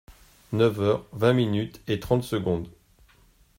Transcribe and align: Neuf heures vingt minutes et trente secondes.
Neuf 0.51 0.79
heures 0.79 1.05
vingt 1.13 1.33
minutes 1.35 1.79
et 1.87 1.99
trente 1.99 2.23
secondes. 2.23 2.65